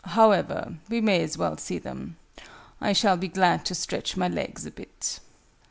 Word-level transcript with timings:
However, 0.03 0.77
we 0.89 0.99
may 0.99 1.21
as 1.21 1.37
well 1.37 1.57
see 1.57 1.77
them. 1.77 2.17
I 2.81 2.91
shall 2.91 3.17
be 3.17 3.27
glad 3.27 3.65
to 3.65 3.75
stretch 3.75 4.17
my 4.17 4.27
legs 4.27 4.65
a 4.65 4.71
bit." 4.71 5.19